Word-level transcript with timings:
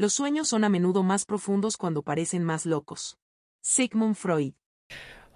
Los 0.00 0.14
sueños 0.14 0.48
son 0.48 0.64
a 0.64 0.70
menudo 0.70 1.02
más 1.02 1.26
profundos 1.26 1.76
cuando 1.76 2.00
parecen 2.02 2.42
más 2.42 2.64
locos. 2.64 3.18
Sigmund 3.60 4.14
Freud. 4.14 4.54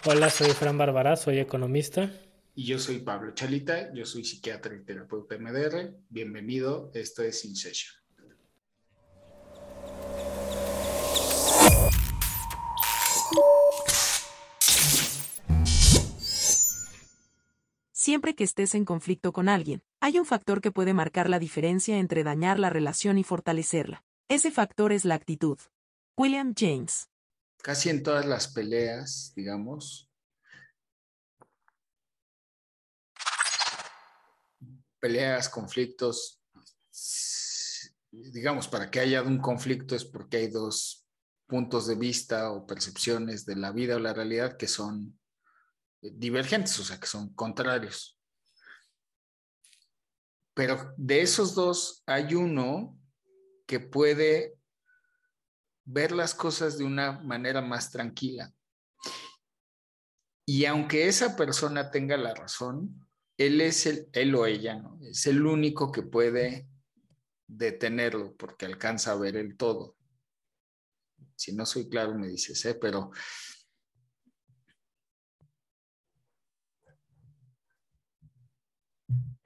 Hola, 0.06 0.30
soy 0.30 0.52
Fran 0.52 0.78
Bárbara, 0.78 1.16
soy 1.16 1.38
economista. 1.38 2.10
Y 2.54 2.64
yo 2.64 2.78
soy 2.78 3.00
Pablo 3.00 3.34
Chalita, 3.34 3.92
yo 3.92 4.06
soy 4.06 4.24
psiquiatra 4.24 4.74
y 4.74 4.82
terapeuta 4.82 5.36
MDR. 5.36 5.94
Bienvenido, 6.08 6.90
esto 6.94 7.22
es 7.22 7.44
In 7.44 7.54
Session. 7.56 7.92
Siempre 17.92 18.34
que 18.34 18.44
estés 18.44 18.74
en 18.74 18.86
conflicto 18.86 19.34
con 19.34 19.50
alguien, 19.50 19.82
hay 20.00 20.18
un 20.18 20.24
factor 20.24 20.62
que 20.62 20.72
puede 20.72 20.94
marcar 20.94 21.28
la 21.28 21.38
diferencia 21.38 21.98
entre 21.98 22.24
dañar 22.24 22.58
la 22.58 22.70
relación 22.70 23.18
y 23.18 23.24
fortalecerla. 23.24 24.04
Ese 24.28 24.50
factor 24.50 24.92
es 24.92 25.04
la 25.04 25.16
actitud. 25.16 25.58
William 26.16 26.54
James. 26.56 27.10
Casi 27.62 27.90
en 27.90 28.02
todas 28.02 28.24
las 28.24 28.48
peleas, 28.48 29.32
digamos, 29.36 30.10
peleas, 34.98 35.50
conflictos, 35.50 36.42
digamos, 38.10 38.66
para 38.68 38.90
que 38.90 39.00
haya 39.00 39.22
un 39.22 39.38
conflicto 39.38 39.94
es 39.94 40.04
porque 40.04 40.38
hay 40.38 40.48
dos 40.48 41.06
puntos 41.46 41.86
de 41.86 41.94
vista 41.94 42.50
o 42.50 42.66
percepciones 42.66 43.44
de 43.44 43.56
la 43.56 43.72
vida 43.72 43.96
o 43.96 43.98
la 43.98 44.14
realidad 44.14 44.56
que 44.56 44.68
son 44.68 45.20
divergentes, 46.00 46.78
o 46.78 46.84
sea, 46.84 46.98
que 46.98 47.06
son 47.06 47.34
contrarios. 47.34 48.18
Pero 50.54 50.94
de 50.96 51.20
esos 51.20 51.54
dos 51.54 52.02
hay 52.06 52.34
uno 52.34 52.98
que 53.66 53.80
puede 53.80 54.58
ver 55.84 56.12
las 56.12 56.34
cosas 56.34 56.78
de 56.78 56.84
una 56.84 57.20
manera 57.20 57.60
más 57.60 57.90
tranquila. 57.90 58.52
Y 60.46 60.66
aunque 60.66 61.08
esa 61.08 61.36
persona 61.36 61.90
tenga 61.90 62.16
la 62.16 62.34
razón, 62.34 63.08
él 63.36 63.60
es 63.60 63.86
el, 63.86 64.08
él 64.12 64.34
o 64.34 64.46
ella, 64.46 64.76
¿no? 64.76 64.98
Es 65.02 65.26
el 65.26 65.44
único 65.46 65.90
que 65.90 66.02
puede 66.02 66.68
detenerlo 67.46 68.34
porque 68.36 68.66
alcanza 68.66 69.12
a 69.12 69.16
ver 69.16 69.36
el 69.36 69.56
todo. 69.56 69.96
Si 71.36 71.54
no 71.54 71.66
soy 71.66 71.88
claro, 71.88 72.14
me 72.14 72.28
dices, 72.28 72.64
¿eh? 72.64 72.74
Pero 72.74 73.10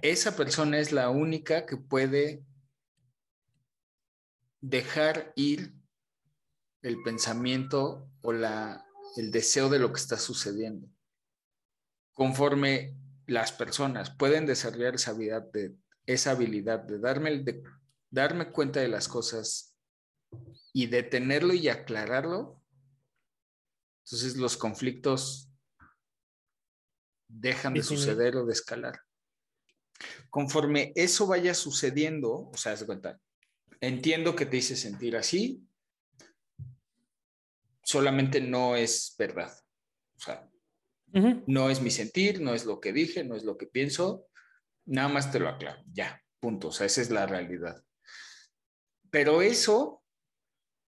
esa 0.01 0.37
persona 0.37 0.79
es 0.79 0.93
la 0.93 1.11
única 1.11 1.65
que 1.65 1.77
puede 1.77 2.45
dejar 4.61 5.33
ir 5.37 5.75
el 6.83 7.03
pensamiento 7.03 8.11
o 8.23 8.33
la, 8.33 8.87
el 9.17 9.31
deseo 9.31 9.69
de 9.69 9.79
lo 9.79 9.93
que 9.93 10.01
está 10.01 10.17
sucediendo. 10.17 10.89
Conforme 12.13 12.97
las 13.27 13.53
personas 13.53 14.11
pueden 14.11 14.47
desarrollar 14.47 14.95
esa 14.95 15.11
habilidad 15.11 15.43
de, 15.53 15.77
esa 16.07 16.31
habilidad 16.33 16.81
de 16.81 16.99
darme, 16.99 17.39
de 17.39 17.63
darme 18.11 18.51
cuenta 18.51 18.81
de 18.81 18.89
las 18.89 19.09
cosas 19.09 19.77
y 20.73 20.87
detenerlo 20.87 21.55
y 21.55 21.69
aclararlo, 21.69 22.63
entonces 24.05 24.37
los 24.37 24.57
conflictos 24.57 25.51
dejan 27.29 27.75
de 27.75 27.83
suceder 27.83 28.37
o 28.37 28.47
de 28.47 28.55
escalar. 28.55 29.01
Conforme 30.31 30.93
eso 30.95 31.27
vaya 31.27 31.53
sucediendo, 31.55 32.49
o 32.51 32.57
sea, 32.57 32.75
cuenta, 32.87 33.21
entiendo 33.81 34.35
que 34.35 34.47
te 34.47 34.59
hice 34.59 34.77
sentir 34.77 35.17
así, 35.17 35.65
solamente 37.83 38.41
no 38.41 38.77
es 38.77 39.15
verdad. 39.19 39.53
O 40.17 40.21
sea, 40.21 40.51
no 41.47 41.71
es 41.71 41.81
mi 41.81 41.91
sentir, 41.91 42.41
no 42.41 42.55
es 42.55 42.67
lo 42.67 42.81
que 42.81 42.93
dije, 42.93 43.25
no 43.25 43.35
es 43.35 43.45
lo 43.45 43.57
que 43.57 43.67
pienso, 43.67 44.27
nada 44.85 45.09
más 45.09 45.33
te 45.33 45.41
lo 45.41 45.49
aclaro, 45.49 45.83
ya, 45.93 46.23
punto. 46.41 46.69
O 46.69 46.73
sea, 46.73 46.87
esa 46.87 47.01
es 47.01 47.11
la 47.11 47.27
realidad. 47.27 47.83
Pero 49.11 49.41
eso 49.41 50.03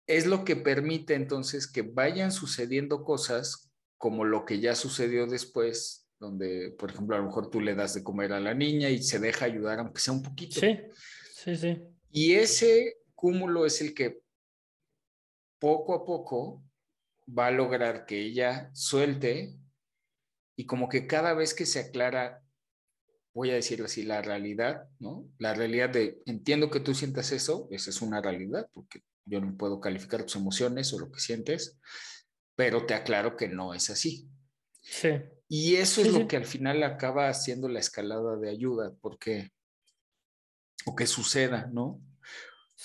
es 0.07 0.25
lo 0.25 0.43
que 0.43 0.55
permite 0.55 1.13
entonces 1.13 1.71
que 1.71 1.83
vayan 1.83 2.31
sucediendo 2.31 3.03
cosas 3.03 3.71
como 3.97 4.23
lo 4.23 4.45
que 4.45 4.59
ya 4.59 4.73
sucedió 4.75 5.27
después 5.27 6.07
donde, 6.19 6.75
por 6.79 6.91
ejemplo, 6.91 7.15
a 7.15 7.19
lo 7.19 7.25
mejor 7.25 7.49
tú 7.49 7.61
le 7.61 7.75
das 7.75 7.93
de 7.93 8.03
comer 8.03 8.33
a 8.33 8.39
la 8.39 8.53
niña 8.53 8.89
y 8.89 9.03
se 9.03 9.19
deja 9.19 9.45
ayudar, 9.45 9.79
aunque 9.79 10.01
sea 10.01 10.13
un 10.13 10.23
poquito. 10.23 10.59
Sí, 10.59 10.79
sí, 11.35 11.55
sí. 11.55 11.83
Y 12.11 12.35
ese 12.35 12.97
cúmulo 13.15 13.65
es 13.65 13.81
el 13.81 13.93
que 13.93 14.21
poco 15.59 15.93
a 15.93 16.05
poco 16.05 16.63
va 17.27 17.47
a 17.47 17.51
lograr 17.51 18.05
que 18.05 18.21
ella 18.21 18.69
suelte 18.73 19.57
y 20.55 20.65
como 20.65 20.89
que 20.89 21.07
cada 21.07 21.33
vez 21.33 21.53
que 21.53 21.65
se 21.65 21.79
aclara, 21.79 22.43
voy 23.33 23.51
a 23.51 23.55
decirlo 23.55 23.85
así, 23.85 24.03
la 24.03 24.21
realidad, 24.21 24.87
¿no? 24.99 25.29
La 25.37 25.53
realidad 25.53 25.89
de, 25.89 26.21
entiendo 26.25 26.71
que 26.71 26.79
tú 26.79 26.95
sientas 26.95 27.31
eso, 27.31 27.67
esa 27.71 27.89
es 27.89 28.01
una 28.01 28.21
realidad, 28.21 28.69
porque 28.73 29.03
yo 29.25 29.39
no 29.39 29.55
puedo 29.55 29.79
calificar 29.79 30.23
tus 30.23 30.37
emociones 30.37 30.93
o 30.93 30.99
lo 30.99 31.11
que 31.11 31.19
sientes, 31.19 31.77
pero 32.55 32.85
te 32.85 32.95
aclaro 32.95 33.35
que 33.35 33.47
no 33.47 33.73
es 33.73 33.89
así. 33.89 34.27
Sí. 34.81 35.09
Y 35.49 35.75
eso 35.75 36.01
es 36.01 36.11
lo 36.11 36.27
que 36.27 36.37
al 36.37 36.45
final 36.45 36.81
acaba 36.83 37.29
haciendo 37.29 37.69
la 37.69 37.79
escalada 37.79 38.37
de 38.37 38.49
ayuda, 38.49 38.95
porque, 39.01 39.51
o 40.85 40.95
que 40.95 41.07
suceda, 41.07 41.69
¿no? 41.71 42.01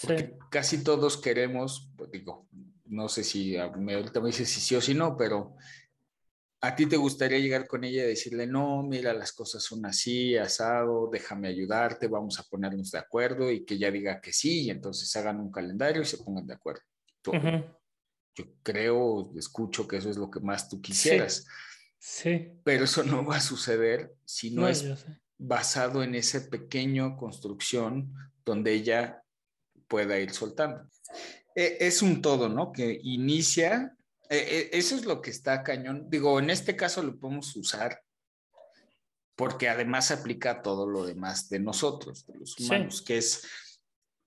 Porque 0.01 0.37
casi 0.51 0.83
todos 0.83 1.19
queremos, 1.19 1.91
pues, 1.97 2.11
digo, 2.11 2.49
no 2.87 3.09
sé 3.09 3.25
si 3.25 3.57
ahorita 3.57 4.21
me 4.21 4.29
dices 4.29 4.49
si 4.49 4.61
sí 4.61 4.75
o 4.75 4.81
si 4.81 4.95
no, 4.95 5.17
pero 5.17 5.57
a 6.61 6.77
ti 6.77 6.87
te 6.87 6.97
gustaría 6.97 7.39
llegar 7.39 7.67
con 7.67 7.83
ella 7.83 8.05
y 8.05 8.09
decirle, 8.09 8.47
no, 8.47 8.83
mira, 8.85 9.13
las 9.13 9.33
cosas 9.33 9.63
son 9.63 9.85
así, 9.85 10.37
asado, 10.37 11.11
déjame 11.11 11.49
ayudarte, 11.49 12.07
vamos 12.07 12.39
a 12.39 12.45
ponernos 12.45 12.93
de 12.93 12.99
acuerdo 12.99 13.51
y 13.51 13.65
que 13.65 13.75
ella 13.75 13.91
diga 13.91 14.21
que 14.21 14.33
sí, 14.33 14.63
y 14.63 14.71
entonces 14.71 15.15
hagan 15.17 15.41
un 15.41 15.51
calendario 15.51 16.03
y 16.03 16.07
se 16.07 16.19
pongan 16.19 16.47
de 16.47 16.55
acuerdo. 16.55 16.83
Yo 18.35 18.45
creo, 18.63 19.33
escucho 19.37 19.89
que 19.89 19.97
eso 19.97 20.09
es 20.09 20.17
lo 20.17 20.31
que 20.31 20.41
más 20.41 20.69
tú 20.69 20.81
quisieras. 20.81 21.45
Sí. 21.99 22.53
Pero 22.65 22.85
eso 22.85 23.03
no 23.03 23.25
va 23.25 23.37
a 23.37 23.41
suceder 23.41 24.15
si 24.25 24.53
no, 24.53 24.69
es 24.69 24.85
basado 25.45 26.03
en 26.03 26.15
esa 26.15 26.49
pequeña 26.49 27.17
construcción 27.17 28.13
donde 28.45 28.73
ella 28.73 29.25
pueda 29.89 30.19
ir 30.19 30.31
soltando. 30.33 30.89
E, 31.55 31.79
es 31.81 32.01
un 32.01 32.23
todo, 32.23 32.49
¿no? 32.49 32.73
Que 32.73 33.01
inicia, 33.03 33.97
e, 34.31 34.37
e, 34.37 34.79
eso 34.79 34.95
es 34.95 35.05
lo 35.05 35.21
que 35.21 35.31
está 35.31 35.63
cañón. 35.65 36.07
Digo, 36.09 36.39
en 36.39 36.51
este 36.51 36.77
caso 36.77 37.03
lo 37.03 37.19
podemos 37.19 37.55
usar 37.57 38.01
porque 39.35 39.69
además 39.69 40.13
aplica 40.13 40.53
a 40.53 40.63
todo 40.63 40.87
lo 40.87 41.05
demás 41.05 41.49
de 41.49 41.59
nosotros, 41.59 42.25
de 42.27 42.39
los 42.39 42.59
humanos, 42.61 43.03
que 43.03 43.19
es, 43.19 43.43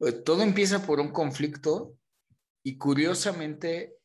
eh, 0.02 0.12
todo 0.12 0.42
empieza 0.42 0.86
por 0.86 1.00
un 1.00 1.12
conflicto 1.12 1.96
y 2.64 2.78
curiosamente 2.78 3.96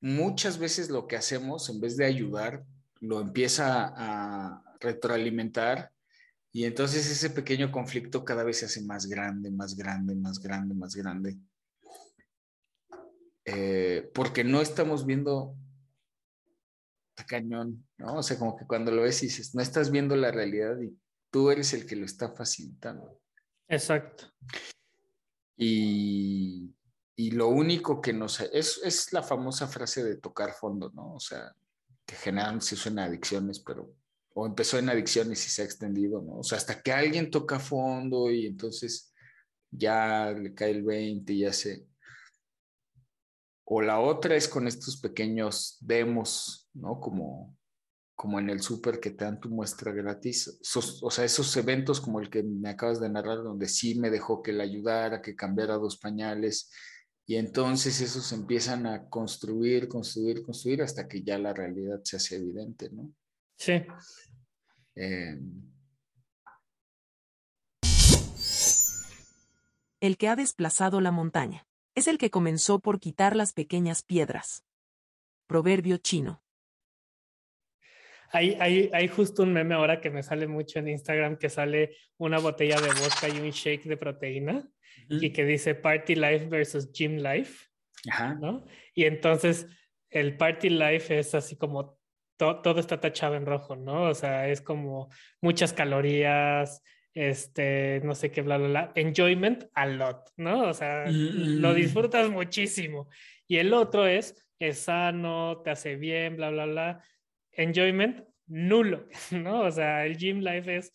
muchas 0.00 0.58
veces 0.58 0.90
lo 0.90 1.06
que 1.06 1.16
hacemos, 1.16 1.68
en 1.68 1.80
vez 1.80 1.96
de 1.96 2.06
ayudar, 2.06 2.64
lo 3.00 3.20
empieza 3.20 3.92
a 3.96 4.73
retroalimentar 4.84 5.90
y 6.52 6.64
entonces 6.66 7.10
ese 7.10 7.30
pequeño 7.30 7.72
conflicto 7.72 8.24
cada 8.24 8.44
vez 8.44 8.58
se 8.58 8.66
hace 8.66 8.82
más 8.82 9.06
grande, 9.06 9.50
más 9.50 9.74
grande, 9.74 10.14
más 10.14 10.38
grande, 10.38 10.74
más 10.74 10.94
grande. 10.94 11.36
Eh, 13.44 14.08
porque 14.14 14.44
no 14.44 14.60
estamos 14.60 15.04
viendo 15.04 15.56
cañón, 17.26 17.86
¿no? 17.98 18.18
O 18.18 18.22
sea, 18.22 18.38
como 18.38 18.56
que 18.56 18.66
cuando 18.66 18.92
lo 18.92 19.02
ves 19.02 19.22
y 19.22 19.26
dices, 19.26 19.54
no 19.54 19.62
estás 19.62 19.90
viendo 19.90 20.14
la 20.14 20.30
realidad 20.30 20.80
y 20.80 20.96
tú 21.30 21.50
eres 21.50 21.72
el 21.74 21.86
que 21.86 21.96
lo 21.96 22.04
está 22.04 22.30
facilitando. 22.30 23.20
Exacto. 23.68 24.32
Y, 25.56 26.72
y 27.16 27.30
lo 27.32 27.48
único 27.48 28.00
que 28.00 28.12
nos... 28.12 28.40
Es, 28.40 28.80
es 28.84 29.12
la 29.12 29.22
famosa 29.22 29.66
frase 29.66 30.04
de 30.04 30.16
tocar 30.16 30.52
fondo, 30.52 30.90
¿no? 30.94 31.14
O 31.14 31.20
sea, 31.20 31.54
que 32.06 32.14
generalmente 32.14 32.66
se 32.66 32.74
usa 32.76 33.04
adicciones, 33.04 33.60
pero... 33.60 33.92
O 34.34 34.46
empezó 34.46 34.78
en 34.78 34.88
adicciones 34.88 35.46
y 35.46 35.50
se 35.50 35.62
ha 35.62 35.64
extendido, 35.64 36.20
¿no? 36.20 36.38
O 36.38 36.42
sea, 36.42 36.58
hasta 36.58 36.82
que 36.82 36.92
alguien 36.92 37.30
toca 37.30 37.58
fondo 37.58 38.30
y 38.30 38.46
entonces 38.46 39.14
ya 39.70 40.32
le 40.32 40.54
cae 40.54 40.72
el 40.72 40.82
20 40.82 41.32
y 41.32 41.38
ya 41.40 41.52
se... 41.52 41.86
O 43.64 43.80
la 43.80 44.00
otra 44.00 44.36
es 44.36 44.48
con 44.48 44.66
estos 44.66 45.00
pequeños 45.00 45.78
demos, 45.80 46.68
¿no? 46.74 47.00
Como, 47.00 47.56
como 48.14 48.38
en 48.38 48.50
el 48.50 48.60
súper 48.60 49.00
que 49.00 49.10
te 49.10 49.24
dan 49.24 49.40
tu 49.40 49.48
muestra 49.48 49.92
gratis. 49.92 50.60
o 51.00 51.10
sea, 51.10 51.24
esos 51.24 51.56
eventos 51.56 52.00
como 52.00 52.20
el 52.20 52.28
que 52.28 52.42
me 52.42 52.68
acabas 52.68 53.00
de 53.00 53.08
narrar, 53.08 53.38
donde 53.38 53.68
sí 53.68 53.98
me 53.98 54.10
dejó 54.10 54.42
que 54.42 54.52
le 54.52 54.64
ayudara, 54.64 55.22
que 55.22 55.34
cambiara 55.34 55.74
dos 55.76 55.96
pañales 55.96 56.70
y 57.26 57.36
entonces 57.36 58.00
esos 58.00 58.32
empiezan 58.32 58.86
a 58.86 59.08
construir, 59.08 59.88
construir, 59.88 60.42
construir 60.42 60.82
hasta 60.82 61.08
que 61.08 61.22
ya 61.22 61.38
la 61.38 61.54
realidad 61.54 62.00
se 62.04 62.16
hace 62.16 62.36
evidente, 62.36 62.90
¿no? 62.90 63.10
Sí. 63.56 63.82
Eh, 64.96 65.38
el 70.00 70.18
que 70.18 70.28
ha 70.28 70.36
desplazado 70.36 71.00
la 71.00 71.10
montaña. 71.10 71.66
es 71.96 72.08
el 72.08 72.18
que 72.18 72.30
comenzó 72.30 72.80
por 72.80 72.98
quitar 72.98 73.36
las 73.36 73.52
pequeñas 73.52 74.02
piedras. 74.02 74.64
Proverbio 75.46 75.96
chino. 75.98 76.42
Hay, 78.32 78.56
hay, 78.58 78.90
hay, 78.92 79.06
justo 79.06 79.44
un 79.44 79.52
meme 79.52 79.76
ahora 79.76 80.00
que 80.00 80.10
me 80.10 80.24
sale 80.24 80.48
mucho 80.48 80.80
en 80.80 80.88
Instagram 80.88 81.36
que 81.38 81.48
sale 81.48 81.96
una 82.18 82.40
botella 82.40 82.80
de 82.80 82.88
vodka 82.88 83.28
y 83.28 83.38
un 83.38 83.50
shake 83.50 83.84
de 83.84 83.96
proteína 83.96 84.68
y 85.08 85.32
que 85.32 85.44
dice 85.44 85.76
Party 85.76 86.16
Life 86.16 86.46
versus 86.46 86.90
Gym 86.92 87.18
Life. 87.18 87.68
Ajá. 88.10 88.34
¿no? 88.34 88.66
Y 88.92 89.04
entonces 89.04 89.68
el 90.10 90.36
Party 90.36 90.70
Life 90.70 91.16
es 91.16 91.34
así 91.34 91.56
como 91.56 91.96
todo 92.36 92.80
está 92.80 93.00
tachado 93.00 93.36
en 93.36 93.46
rojo, 93.46 93.76
¿no? 93.76 94.04
O 94.04 94.14
sea, 94.14 94.48
es 94.48 94.60
como 94.60 95.08
muchas 95.40 95.72
calorías, 95.72 96.82
este, 97.14 98.00
no 98.02 98.14
sé 98.14 98.30
qué, 98.30 98.42
bla, 98.42 98.58
bla, 98.58 98.68
bla. 98.68 98.92
Enjoyment 98.94 99.64
a 99.74 99.86
lot, 99.86 100.30
¿no? 100.36 100.68
O 100.68 100.74
sea, 100.74 101.04
lo 101.08 101.72
disfrutas 101.72 102.28
muchísimo. 102.28 103.08
Y 103.46 103.58
el 103.58 103.72
otro 103.72 104.06
es, 104.06 104.48
es 104.58 104.80
sano, 104.80 105.62
te 105.62 105.70
hace 105.70 105.96
bien, 105.96 106.36
bla, 106.36 106.50
bla, 106.50 106.66
bla. 106.66 107.04
Enjoyment 107.52 108.24
nulo, 108.46 109.06
¿no? 109.30 109.62
O 109.62 109.70
sea, 109.70 110.04
el 110.04 110.16
gym 110.16 110.40
life 110.40 110.76
es, 110.76 110.92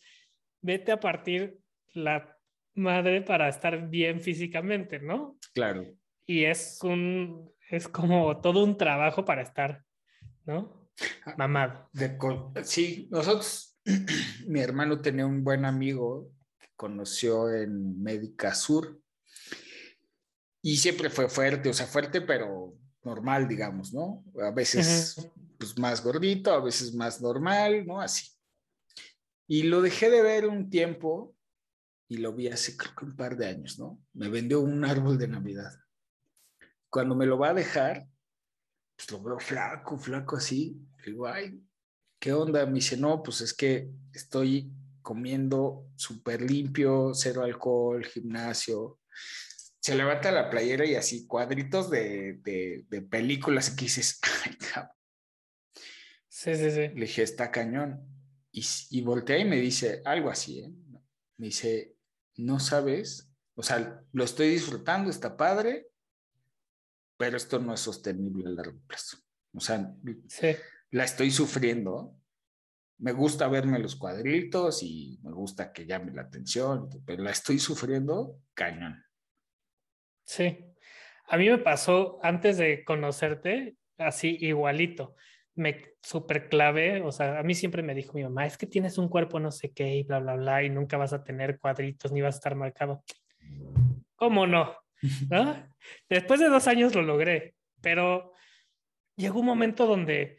vete 0.62 0.92
a 0.92 1.00
partir 1.00 1.58
la 1.94 2.38
madre 2.76 3.22
para 3.22 3.48
estar 3.48 3.90
bien 3.90 4.20
físicamente, 4.20 5.00
¿no? 5.00 5.38
Claro. 5.54 5.86
Y 6.26 6.44
es 6.44 6.80
un, 6.84 7.52
es 7.70 7.88
como 7.88 8.40
todo 8.42 8.64
un 8.64 8.78
trabajo 8.78 9.26
para 9.26 9.42
estar, 9.42 9.84
¿no? 10.46 10.79
Mamado. 11.38 11.90
De, 11.94 12.18
sí, 12.64 13.08
nosotros, 13.12 13.80
mi 14.48 14.60
hermano 14.60 15.02
tenía 15.02 15.26
un 15.26 15.44
buen 15.44 15.66
amigo 15.66 16.32
que 16.60 16.68
conoció 16.76 17.54
en 17.54 18.02
Médica 18.02 18.54
Sur 18.54 19.00
y 20.62 20.78
siempre 20.78 21.10
fue 21.10 21.30
fuerte, 21.30 21.70
o 21.70 21.74
sea, 21.74 21.88
fuerte, 21.88 22.22
pero 22.22 22.78
normal, 23.04 23.48
digamos, 23.48 23.94
¿no? 23.94 24.24
A 24.42 24.52
veces 24.52 25.32
pues, 25.58 25.78
más 25.78 26.04
gordito, 26.04 26.52
a 26.52 26.62
veces 26.62 26.94
más 26.94 27.22
normal, 27.22 27.86
¿no? 27.86 28.02
Así. 28.02 28.32
Y 29.48 29.64
lo 29.64 29.82
dejé 29.82 30.10
de 30.10 30.22
ver 30.22 30.48
un 30.48 30.70
tiempo 30.70 31.36
y 32.08 32.18
lo 32.18 32.34
vi 32.34 32.48
hace 32.48 32.76
creo 32.76 32.94
que 32.96 33.06
un 33.06 33.16
par 33.16 33.38
de 33.38 33.48
años, 33.48 33.80
¿no? 33.80 34.02
Me 34.14 34.30
vendió 34.30 34.60
un 34.62 34.84
árbol 34.84 35.18
de 35.18 35.28
Navidad. 35.28 35.74
Cuando 36.90 37.16
me 37.16 37.26
lo 37.26 37.38
va 37.38 37.50
a 37.50 37.54
dejar, 37.54 38.08
pues 38.96 39.12
lo 39.12 39.24
veo 39.24 39.40
flaco, 39.40 39.98
flaco 39.98 40.36
así. 40.36 40.82
Digo, 41.10 41.28
ay, 41.28 41.62
¿qué 42.20 42.34
onda? 42.34 42.66
Me 42.66 42.76
dice, 42.76 42.98
no, 42.98 43.24
pues 43.24 43.42
es 43.42 43.54
que 43.54 43.90
estoy 44.14 44.72
comiendo 45.02 45.90
súper 45.96 46.42
limpio, 46.42 47.14
cero 47.14 47.44
alcohol, 47.44 48.06
gimnasio. 48.06 49.00
Se 49.80 49.96
levanta 49.96 50.32
la 50.32 50.50
playera 50.50 50.86
y 50.86 50.96
así, 50.96 51.26
cuadritos 51.26 51.90
de, 51.90 52.40
de, 52.44 53.02
películas 53.02 53.72
que 53.72 53.86
dices, 53.86 54.20
ay, 54.46 54.56
cabrón. 54.56 54.92
Sí, 56.28 56.56
sí, 56.56 56.72
sí. 56.72 56.88
Le 56.90 57.02
dije, 57.02 57.24
está 57.24 57.52
cañón. 57.52 58.06
Y, 58.52 58.66
y 58.92 59.02
voltea 59.02 59.38
y 59.40 59.46
me 59.46 59.58
dice 59.58 60.02
algo 60.06 60.30
así, 60.30 60.60
¿eh? 60.60 60.72
Me 61.38 61.48
dice, 61.48 61.96
no 62.36 62.60
sabes, 62.60 63.30
o 63.56 63.64
sea, 63.64 64.04
lo 64.12 64.24
estoy 64.24 64.50
disfrutando, 64.50 65.10
está 65.10 65.36
padre, 65.36 65.88
pero 67.18 67.36
esto 67.36 67.60
no 67.60 67.74
es 67.74 67.80
sostenible 67.80 68.48
a 68.48 68.52
largo 68.52 68.80
plazo. 68.88 69.18
O 69.54 69.60
sea, 69.60 69.94
la 70.92 71.04
estoy 71.04 71.32
sufriendo. 71.32 72.16
Me 72.98 73.12
gusta 73.14 73.48
verme 73.48 73.80
los 73.80 73.96
cuadritos 73.96 74.84
y 74.84 75.20
me 75.24 75.32
gusta 75.32 75.72
que 75.72 75.86
llame 75.86 76.12
la 76.12 76.24
atención, 76.24 76.90
pero 77.06 77.24
la 77.24 77.32
estoy 77.32 77.60
sufriendo 77.60 78.40
cañón. 78.54 79.04
Sí. 80.26 80.66
A 81.28 81.38
mí 81.38 81.50
me 81.50 81.60
pasó 81.60 82.20
antes 82.24 82.58
de 82.58 82.84
conocerte 82.84 83.78
así 83.98 84.38
igualito. 84.42 85.16
Me 85.56 85.96
súper 86.02 86.50
clave, 86.50 87.02
o 87.02 87.12
sea, 87.12 87.40
a 87.40 87.44
mí 87.44 87.54
siempre 87.54 87.84
me 87.84 87.94
dijo 87.94 88.14
mi 88.14 88.24
mamá, 88.24 88.46
es 88.46 88.58
que 88.58 88.66
tienes 88.66 88.98
un 88.98 89.10
cuerpo 89.10 89.40
no 89.40 89.52
sé 89.52 89.72
qué 89.72 89.96
y 89.96 90.04
bla, 90.04 90.20
bla, 90.20 90.36
bla, 90.36 90.64
y 90.64 90.70
nunca 90.70 90.98
vas 90.98 91.14
a 91.14 91.24
tener 91.24 91.60
cuadritos 91.60 92.12
ni 92.12 92.22
vas 92.22 92.36
a 92.36 92.38
estar 92.38 92.56
marcado. 92.56 93.04
¿Cómo 94.16 94.48
no? 94.48 94.76
Después 96.10 96.40
de 96.40 96.50
dos 96.50 96.68
años 96.68 96.96
lo 96.96 97.02
logré, 97.02 97.56
pero 97.82 98.34
llegó 99.16 99.40
un 99.40 99.46
momento 99.46 99.86
donde 99.86 100.39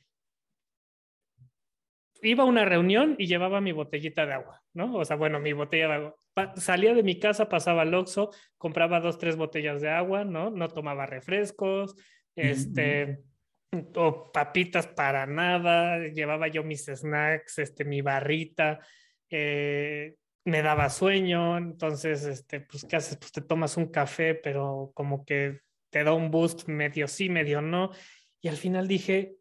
iba 2.22 2.44
a 2.44 2.46
una 2.46 2.64
reunión 2.64 3.16
y 3.18 3.26
llevaba 3.26 3.60
mi 3.60 3.72
botellita 3.72 4.26
de 4.26 4.34
agua, 4.34 4.62
¿no? 4.72 4.96
O 4.96 5.04
sea, 5.04 5.16
bueno, 5.16 5.40
mi 5.40 5.52
botella 5.52 5.88
de 5.88 5.94
agua. 5.94 6.16
salía 6.56 6.94
de 6.94 7.02
mi 7.02 7.18
casa, 7.18 7.48
pasaba 7.48 7.82
al 7.82 7.94
Oxxo, 7.94 8.30
compraba 8.56 9.00
dos, 9.00 9.18
tres 9.18 9.36
botellas 9.36 9.80
de 9.80 9.90
agua, 9.90 10.24
¿no? 10.24 10.50
No 10.50 10.68
tomaba 10.68 11.06
refrescos, 11.06 11.96
este, 12.36 13.20
o 13.94 14.30
papitas 14.32 14.86
para 14.86 15.26
nada, 15.26 15.98
llevaba 16.08 16.48
yo 16.48 16.64
mis 16.64 16.86
snacks, 16.86 17.58
este, 17.58 17.84
mi 17.84 18.00
barrita, 18.00 18.80
eh, 19.28 20.16
me 20.44 20.62
daba 20.62 20.88
sueño, 20.90 21.58
entonces, 21.58 22.24
este, 22.24 22.60
pues, 22.60 22.84
¿qué 22.84 22.96
haces? 22.96 23.16
Pues 23.16 23.32
te 23.32 23.42
tomas 23.42 23.76
un 23.76 23.86
café, 23.90 24.34
pero 24.34 24.90
como 24.94 25.24
que 25.24 25.60
te 25.90 26.04
da 26.04 26.12
un 26.12 26.30
boost 26.30 26.68
medio 26.68 27.06
sí, 27.08 27.28
medio 27.28 27.60
no. 27.60 27.90
Y 28.40 28.48
al 28.48 28.56
final 28.56 28.88
dije, 28.88 29.36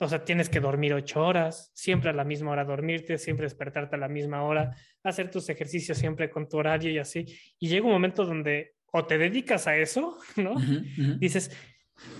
o 0.00 0.08
sea, 0.08 0.24
tienes 0.24 0.48
que 0.48 0.60
dormir 0.60 0.94
ocho 0.94 1.24
horas, 1.24 1.70
siempre 1.74 2.10
a 2.10 2.12
la 2.12 2.24
misma 2.24 2.52
hora 2.52 2.64
dormirte, 2.64 3.18
siempre 3.18 3.46
despertarte 3.46 3.96
a 3.96 3.98
la 3.98 4.08
misma 4.08 4.42
hora, 4.44 4.76
hacer 5.02 5.30
tus 5.30 5.48
ejercicios 5.48 5.98
siempre 5.98 6.30
con 6.30 6.48
tu 6.48 6.58
horario 6.58 6.90
y 6.90 6.98
así. 6.98 7.26
Y 7.58 7.68
llega 7.68 7.86
un 7.86 7.92
momento 7.92 8.24
donde 8.24 8.74
o 8.92 9.04
te 9.04 9.18
dedicas 9.18 9.66
a 9.66 9.76
eso, 9.76 10.18
¿no? 10.36 10.54
Dices, 11.18 11.50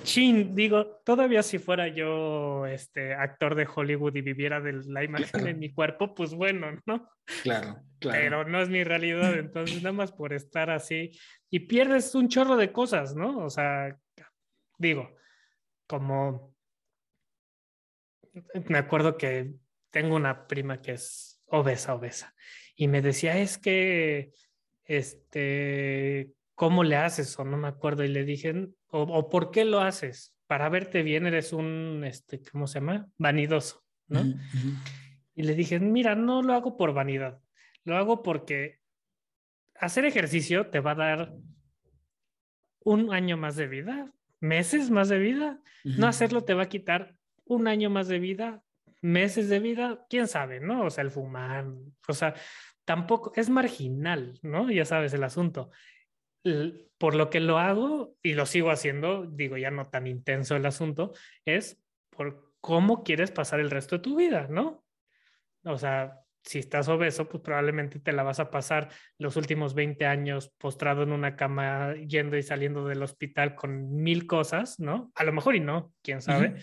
Chin, 0.02 0.56
digo, 0.56 1.00
todavía 1.04 1.42
si 1.42 1.58
fuera 1.58 1.86
yo 1.86 2.66
este 2.66 3.14
actor 3.14 3.54
de 3.54 3.68
Hollywood 3.72 4.16
y 4.16 4.22
viviera 4.22 4.60
de 4.60 4.72
la 4.72 5.04
imagen 5.04 5.46
en 5.46 5.58
mi 5.60 5.72
cuerpo, 5.72 6.14
pues 6.14 6.34
bueno, 6.34 6.76
¿no? 6.84 7.08
Claro, 7.42 7.80
claro. 8.00 8.18
Pero 8.18 8.44
no 8.44 8.60
es 8.60 8.68
mi 8.68 8.82
realidad, 8.82 9.38
entonces 9.38 9.82
nada 9.82 9.92
más 9.92 10.10
por 10.10 10.32
estar 10.32 10.70
así 10.70 11.12
y 11.48 11.60
pierdes 11.60 12.14
un 12.14 12.28
chorro 12.28 12.56
de 12.56 12.72
cosas, 12.72 13.14
¿no? 13.14 13.38
O 13.38 13.50
sea, 13.50 13.96
digo, 14.78 15.14
como 15.86 16.57
me 18.68 18.78
acuerdo 18.78 19.16
que 19.16 19.54
tengo 19.90 20.16
una 20.16 20.46
prima 20.46 20.80
que 20.80 20.92
es 20.92 21.40
obesa, 21.46 21.94
obesa, 21.94 22.34
y 22.76 22.88
me 22.88 23.02
decía, 23.02 23.38
es 23.38 23.58
que, 23.58 24.32
este, 24.84 26.30
¿cómo 26.54 26.84
le 26.84 26.96
haces? 26.96 27.38
O 27.38 27.44
no 27.44 27.56
me 27.56 27.68
acuerdo, 27.68 28.04
y 28.04 28.08
le 28.08 28.24
dije, 28.24 28.68
o, 28.90 29.28
por 29.28 29.50
qué 29.50 29.64
lo 29.64 29.80
haces. 29.80 30.34
Para 30.46 30.68
verte 30.68 31.02
bien 31.02 31.26
eres 31.26 31.52
un, 31.52 32.04
este, 32.06 32.40
¿cómo 32.40 32.66
se 32.66 32.80
llama? 32.80 33.08
Vanidoso, 33.18 33.84
¿no? 34.06 34.24
Y 35.34 35.42
le 35.42 35.54
dije, 35.54 35.78
mira, 35.78 36.14
no 36.14 36.42
lo 36.42 36.54
hago 36.54 36.76
por 36.76 36.94
vanidad, 36.94 37.38
lo 37.84 37.96
hago 37.96 38.22
porque 38.22 38.78
hacer 39.74 40.04
ejercicio 40.04 40.68
te 40.68 40.80
va 40.80 40.92
a 40.92 40.96
dar 40.96 41.34
un 42.80 43.12
año 43.12 43.36
más 43.36 43.56
de 43.56 43.66
vida, 43.66 44.12
meses 44.40 44.90
más 44.90 45.08
de 45.08 45.18
vida. 45.18 45.60
No 45.84 46.06
hacerlo 46.06 46.44
te 46.44 46.54
va 46.54 46.64
a 46.64 46.68
quitar 46.68 47.17
un 47.48 47.68
año 47.68 47.90
más 47.90 48.08
de 48.08 48.18
vida, 48.18 48.62
meses 49.00 49.48
de 49.48 49.58
vida, 49.60 50.06
quién 50.08 50.28
sabe, 50.28 50.60
¿no? 50.60 50.86
O 50.86 50.90
sea, 50.90 51.02
el 51.02 51.10
fumar, 51.10 51.66
o 52.06 52.12
sea, 52.12 52.34
tampoco 52.84 53.32
es 53.36 53.50
marginal, 53.50 54.38
¿no? 54.42 54.70
Ya 54.70 54.84
sabes 54.84 55.12
el 55.12 55.24
asunto 55.24 55.70
por 56.98 57.14
lo 57.14 57.30
que 57.30 57.40
lo 57.40 57.58
hago 57.58 58.16
y 58.22 58.34
lo 58.34 58.46
sigo 58.46 58.70
haciendo, 58.70 59.26
digo 59.26 59.56
ya 59.56 59.70
no 59.70 59.88
tan 59.88 60.06
intenso 60.06 60.56
el 60.56 60.66
asunto, 60.66 61.12
es 61.44 61.82
por 62.10 62.52
cómo 62.60 63.04
quieres 63.04 63.30
pasar 63.30 63.60
el 63.60 63.70
resto 63.70 63.96
de 63.96 64.02
tu 64.02 64.16
vida, 64.16 64.46
¿no? 64.48 64.84
O 65.64 65.76
sea, 65.78 66.20
si 66.42 66.58
estás 66.58 66.88
obeso, 66.88 67.28
pues 67.28 67.42
probablemente 67.42 67.98
te 67.98 68.12
la 68.12 68.22
vas 68.22 68.40
a 68.40 68.50
pasar 68.50 68.88
los 69.18 69.36
últimos 69.36 69.74
20 69.74 70.06
años 70.06 70.52
postrado 70.58 71.02
en 71.02 71.12
una 71.12 71.36
cama, 71.36 71.94
yendo 71.94 72.36
y 72.36 72.42
saliendo 72.42 72.86
del 72.86 73.02
hospital 73.02 73.54
con 73.54 74.02
mil 74.02 74.26
cosas, 74.26 74.80
¿no? 74.80 75.12
A 75.14 75.24
lo 75.24 75.32
mejor 75.32 75.56
y 75.56 75.60
no, 75.60 75.92
quién 76.02 76.22
sabe, 76.22 76.56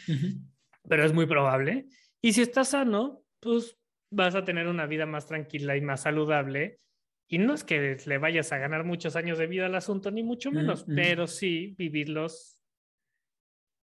pero 0.88 1.06
es 1.06 1.14
muy 1.14 1.26
probable. 1.26 1.88
Y 2.22 2.34
si 2.34 2.42
estás 2.42 2.70
sano, 2.70 3.24
pues 3.40 3.78
vas 4.12 4.36
a 4.36 4.44
tener 4.44 4.68
una 4.68 4.86
vida 4.86 5.06
más 5.06 5.28
tranquila 5.28 5.76
y 5.76 5.82
más 5.82 6.02
saludable 6.02 6.80
y 7.28 7.40
no 7.40 7.54
es 7.54 7.64
que 7.64 7.98
le 8.06 8.18
vayas 8.18 8.52
a 8.52 8.58
ganar 8.58 8.84
muchos 8.84 9.16
años 9.16 9.38
de 9.38 9.48
vida 9.48 9.66
al 9.66 9.76
asunto, 9.76 10.12
ni 10.12 10.22
mucho 10.22 10.52
menos, 10.52 10.86
pero 10.88 11.26
sí 11.26 11.76
vivirlos 11.78 12.60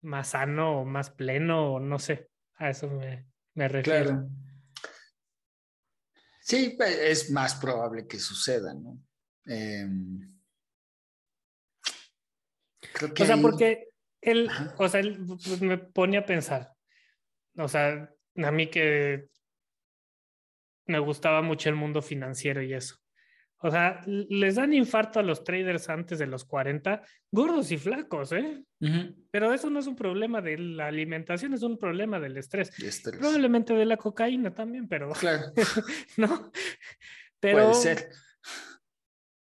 más 0.02 0.30
sano 0.30 0.80
o 0.80 0.84
más 0.84 1.10
pleno, 1.10 1.74
o 1.74 1.80
no 1.80 1.98
sé, 1.98 2.30
a 2.54 2.70
eso 2.70 2.88
me, 2.88 3.28
me 3.54 3.68
refiero. 3.68 4.04
Claro. 4.04 4.28
Sí, 6.40 6.76
es 6.80 7.30
más 7.30 7.54
probable 7.54 8.08
que 8.08 8.18
suceda, 8.18 8.74
¿no? 8.74 8.98
Em, 9.44 10.36
o 13.20 13.24
sea, 13.24 13.36
porque 13.36 13.90
él, 14.20 14.50
o 14.76 14.88
sea, 14.88 15.00
él 15.00 15.24
pues, 15.26 15.62
me 15.62 15.78
pone 15.78 16.18
a 16.18 16.26
pensar, 16.26 16.74
o 17.56 17.68
sea, 17.68 18.10
a 18.36 18.50
mí 18.50 18.68
que 18.68 19.26
me 20.86 20.98
gustaba 20.98 21.42
mucho 21.42 21.68
el 21.68 21.76
mundo 21.76 22.02
financiero 22.02 22.62
y 22.62 22.74
eso. 22.74 22.96
O 23.62 23.70
sea, 23.70 24.00
les 24.06 24.54
dan 24.54 24.72
infarto 24.72 25.20
a 25.20 25.22
los 25.22 25.44
traders 25.44 25.90
antes 25.90 26.18
de 26.18 26.26
los 26.26 26.46
40, 26.46 27.02
gordos 27.30 27.70
y 27.70 27.76
flacos, 27.76 28.32
¿eh? 28.32 28.64
Pero 29.30 29.52
eso 29.52 29.68
no 29.68 29.80
es 29.80 29.86
un 29.86 29.96
problema 29.96 30.40
de 30.40 30.56
la 30.56 30.86
alimentación, 30.86 31.52
es 31.52 31.62
un 31.62 31.76
problema 31.76 32.18
del 32.18 32.38
estrés. 32.38 32.70
Probablemente 33.18 33.74
de 33.74 33.84
la 33.84 33.98
cocaína 33.98 34.54
también, 34.54 34.88
pero. 34.88 35.10
Claro. 35.10 35.52
¿No? 36.16 36.50
Pero, 37.38 37.70
Puede 37.70 37.74
ser. 37.74 38.08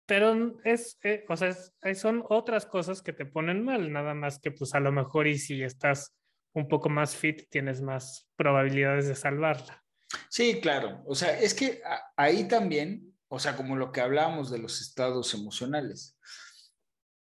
Pero 0.05 0.59
es, 0.65 0.99
eh, 1.03 1.23
o 1.29 1.37
sea, 1.37 1.55
son 1.95 2.25
otras 2.27 2.65
cosas 2.65 3.01
que 3.01 3.13
te 3.13 3.25
ponen 3.25 3.63
mal, 3.63 3.93
nada 3.93 4.13
más 4.13 4.39
que 4.39 4.51
pues 4.51 4.75
a 4.75 4.81
lo 4.81 4.91
mejor 4.91 5.27
y 5.27 5.37
si 5.37 5.63
estás 5.63 6.13
un 6.53 6.67
poco 6.67 6.89
más 6.89 7.15
fit, 7.15 7.49
tienes 7.49 7.81
más 7.81 8.29
probabilidades 8.35 9.07
de 9.07 9.15
salvarla. 9.15 9.83
Sí, 10.29 10.59
claro. 10.61 11.01
O 11.05 11.15
sea, 11.15 11.39
es 11.39 11.53
que 11.53 11.81
ahí 12.17 12.47
también 12.47 13.11
o 13.33 13.39
sea, 13.39 13.55
como 13.55 13.77
lo 13.77 13.93
que 13.93 14.01
hablábamos 14.01 14.51
de 14.51 14.59
los 14.59 14.81
estados 14.81 15.33
emocionales. 15.33 16.19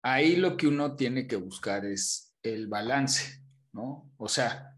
Ahí 0.02 0.36
lo 0.36 0.56
que 0.56 0.66
uno 0.66 0.96
tiene 0.96 1.26
que 1.26 1.36
buscar 1.36 1.84
es 1.84 2.34
el 2.42 2.66
balance, 2.66 3.44
¿no? 3.74 4.10
O 4.16 4.26
sea, 4.26 4.74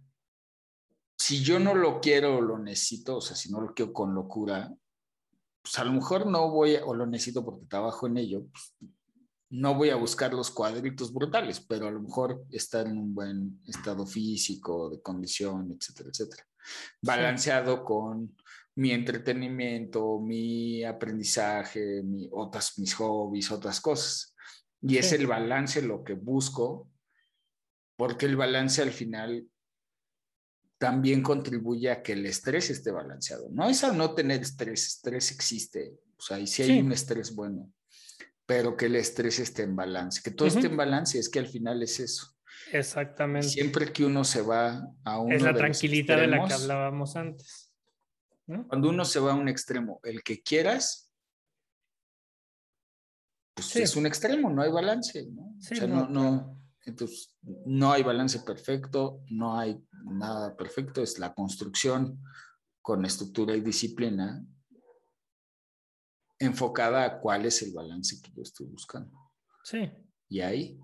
si 1.17 1.45
yo 1.45 1.61
no 1.61 1.77
lo 1.77 2.01
quiero 2.01 2.39
o 2.39 2.41
lo 2.41 2.59
necesito, 2.59 3.19
o 3.19 3.21
sea, 3.21 3.37
si 3.37 3.49
no 3.53 3.61
lo 3.61 3.75
quiero 3.75 3.93
con 3.93 4.13
locura, 4.13 4.75
pues 5.63 5.79
a 5.79 5.85
lo 5.85 5.93
mejor 5.93 6.27
no 6.27 6.51
voy, 6.51 6.75
o 6.85 6.95
lo 6.95 7.07
necesito 7.07 7.45
porque 7.45 7.67
trabajo 7.67 8.09
en 8.09 8.17
ello, 8.17 8.47
pues 8.51 8.75
no 9.51 9.75
voy 9.75 9.91
a 9.91 9.97
buscar 9.97 10.33
los 10.33 10.51
cuadritos 10.51 11.13
brutales, 11.13 11.61
pero 11.61 11.89
a 11.89 11.91
lo 11.91 12.01
mejor 12.01 12.45
estar 12.51 12.87
en 12.87 12.97
un 12.97 13.15
buen 13.15 13.61
estado 13.67 14.07
físico, 14.07 14.91
de 14.91 15.03
condición, 15.03 15.77
etcétera, 15.77 16.11
etcétera. 16.11 16.47
Balanceado 17.03 17.85
con 17.85 18.37
mi 18.77 18.93
entretenimiento, 18.93 20.21
mi 20.21 20.85
aprendizaje, 20.85 22.03
mi, 22.05 22.29
otras, 22.33 22.79
mis 22.79 22.95
hobbies, 22.95 23.51
otras 23.51 23.81
cosas. 23.81 24.35
Y 24.83 24.99
es 24.99 25.13
el 25.13 25.27
balance 25.27 25.83
lo 25.83 26.05
que 26.05 26.15
busco, 26.15 26.89
porque 27.97 28.27
el 28.27 28.37
balance 28.37 28.83
al 28.83 28.93
final 28.93 29.47
también 30.79 31.23
contribuye 31.23 31.91
a 31.91 32.03
que 32.03 32.13
el 32.13 32.25
estrés 32.25 32.71
esté 32.71 32.93
balanceado. 32.93 33.49
No 33.51 33.69
es 33.69 33.83
a 33.83 33.93
no 33.93 34.15
tener 34.15 34.43
estrés, 34.43 34.87
estrés 34.87 35.33
existe, 35.33 35.99
o 36.17 36.23
sea, 36.23 36.39
y 36.39 36.47
si 36.47 36.63
hay 36.63 36.81
un 36.81 36.93
estrés 36.93 37.35
bueno, 37.35 37.71
pero 38.51 38.77
que 38.77 38.87
el 38.87 38.97
estrés 38.97 39.39
esté 39.39 39.63
en 39.63 39.77
balance, 39.77 40.21
que 40.25 40.33
todo 40.33 40.49
esté 40.49 40.67
en 40.67 40.77
balance, 40.77 41.17
es 41.17 41.29
que 41.29 41.39
al 41.39 41.47
final 41.47 41.85
es 41.85 42.01
eso. 42.01 42.37
Exactamente. 42.73 43.47
Siempre 43.47 43.93
que 43.93 44.05
uno 44.05 44.25
se 44.25 44.43
va 44.43 44.93
a 45.05 45.21
un... 45.21 45.31
Es 45.31 45.43
la 45.43 45.55
tranquilidad 45.55 46.17
de 46.17 46.27
la 46.27 46.45
que 46.45 46.55
hablábamos 46.55 47.15
antes. 47.15 47.73
Cuando 48.67 48.89
uno 48.89 49.05
se 49.05 49.21
va 49.21 49.31
a 49.31 49.35
un 49.37 49.49
extremo, 49.49 50.01
el 50.03 50.25
que 50.25 50.43
quieras, 50.43 51.13
pues 53.55 53.77
es 53.77 53.95
un 53.95 54.07
extremo, 54.07 54.51
no 54.51 54.63
hay 54.63 54.73
balance, 54.73 55.29
¿no? 55.31 55.55
o 55.57 55.61
sea, 55.61 55.87
no, 55.87 56.09
no, 56.09 56.61
entonces, 56.87 57.37
no 57.67 57.93
hay 57.93 58.03
balance 58.03 58.41
perfecto, 58.41 59.23
no 59.29 59.61
hay 59.61 59.81
nada 60.07 60.57
perfecto, 60.57 61.05
es 61.05 61.21
la 61.21 61.35
construcción 61.35 62.21
con 62.83 63.05
estructura 63.05 63.55
y 63.55 63.61
disciplina 63.61 64.45
enfocada 66.41 67.05
a 67.05 67.21
cuál 67.21 67.47
es 67.47 67.63
el 67.63 67.73
balance 67.73 68.17
que 68.21 68.33
yo 68.35 68.43
estoy 68.43 68.67
buscando. 68.67 69.17
Sí. 69.63 69.91
Y 70.29 70.41
ahí, 70.41 70.81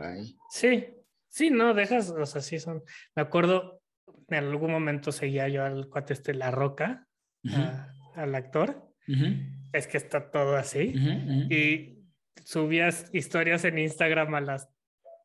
ahí. 0.00 0.38
Sí, 0.50 0.86
sí, 1.28 1.50
no, 1.50 1.74
dejas, 1.74 2.10
o 2.10 2.24
sea, 2.24 2.40
sí 2.40 2.58
son, 2.58 2.82
me 3.14 3.22
acuerdo, 3.22 3.82
en 4.28 4.44
algún 4.44 4.70
momento 4.70 5.12
seguía 5.12 5.48
yo 5.48 5.64
al 5.64 5.88
cuate 5.88 6.12
este 6.12 6.32
La 6.34 6.50
Roca, 6.50 7.08
al 8.14 8.34
actor. 8.34 8.88
Es 9.72 9.86
que 9.88 9.96
está 9.96 10.30
todo 10.30 10.56
así. 10.56 10.94
Y 11.50 11.98
subías 12.44 13.10
historias 13.12 13.64
en 13.64 13.78
Instagram 13.78 14.34
a 14.34 14.40
las 14.40 14.68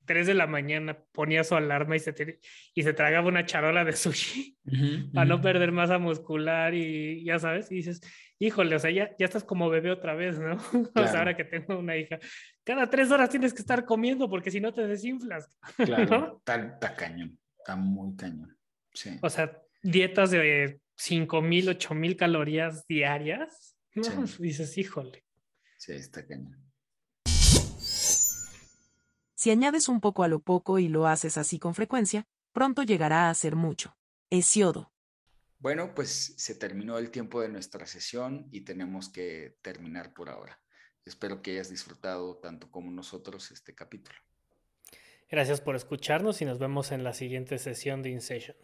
3 0.05 0.27
de 0.27 0.33
la 0.33 0.47
mañana, 0.47 0.97
ponía 1.11 1.43
su 1.43 1.55
alarma 1.55 1.95
y 1.95 1.99
se, 1.99 2.39
y 2.73 2.83
se 2.83 2.93
tragaba 2.93 3.27
una 3.27 3.45
charola 3.45 3.83
de 3.83 3.93
sushi 3.93 4.57
para 5.13 5.25
no 5.25 5.41
perder 5.41 5.71
masa 5.71 5.97
muscular 5.97 6.73
y 6.73 7.23
ya 7.23 7.39
sabes, 7.39 7.71
y 7.71 7.75
dices, 7.75 8.01
híjole, 8.39 8.75
o 8.75 8.79
sea, 8.79 8.91
ya, 8.91 9.15
ya 9.17 9.25
estás 9.25 9.43
como 9.43 9.69
bebé 9.69 9.91
otra 9.91 10.15
vez, 10.15 10.39
¿no? 10.39 10.55
o 10.95 11.07
sea, 11.07 11.19
ahora 11.19 11.35
que 11.35 11.45
tengo 11.45 11.79
una 11.79 11.97
hija, 11.97 12.19
cada 12.63 12.89
tres 12.89 13.11
horas 13.11 13.29
tienes 13.29 13.53
que 13.53 13.61
estar 13.61 13.85
comiendo 13.85 14.29
porque 14.29 14.51
si 14.51 14.59
no 14.59 14.73
te 14.73 14.87
desinflas. 14.87 15.49
Claro, 15.85 16.41
está 16.45 16.95
cañón, 16.95 17.37
está 17.57 17.75
muy 17.75 18.15
cañón. 18.15 18.57
O 19.21 19.29
sea, 19.29 19.61
dietas 19.83 20.31
de 20.31 20.79
5.000, 20.97 21.77
8.000 21.77 22.15
calorías 22.15 22.87
diarias. 22.87 23.75
No, 23.93 24.03
dices, 24.39 24.77
híjole. 24.77 25.23
Sí, 25.77 25.93
está 25.93 26.25
cañón. 26.25 26.64
Si 29.35 29.51
añades 29.51 29.89
un 29.89 29.99
poco 29.99 30.23
a 30.23 30.29
lo 30.29 30.39
poco 30.39 30.79
y 30.79 30.87
lo 30.87 31.07
haces 31.07 31.37
así 31.37 31.59
con 31.59 31.75
frecuencia, 31.75 32.25
pronto 32.53 32.83
llegará 32.83 33.29
a 33.29 33.33
ser 33.33 33.57
mucho. 33.57 33.97
Hesiodo. 34.29 34.91
Bueno, 35.59 35.93
pues 35.93 36.33
se 36.37 36.55
terminó 36.55 36.97
el 36.97 37.11
tiempo 37.11 37.41
de 37.41 37.49
nuestra 37.49 37.85
sesión 37.85 38.47
y 38.51 38.61
tenemos 38.61 39.09
que 39.09 39.57
terminar 39.61 40.13
por 40.13 40.29
ahora. 40.29 40.59
Espero 41.03 41.41
que 41.41 41.51
hayas 41.51 41.69
disfrutado 41.69 42.37
tanto 42.37 42.71
como 42.71 42.91
nosotros 42.91 43.51
este 43.51 43.75
capítulo. 43.75 44.17
Gracias 45.29 45.59
por 45.59 45.75
escucharnos 45.75 46.41
y 46.41 46.45
nos 46.45 46.59
vemos 46.59 46.91
en 46.91 47.03
la 47.03 47.13
siguiente 47.13 47.57
sesión 47.57 48.01
de 48.03 48.11
InSession. 48.11 48.57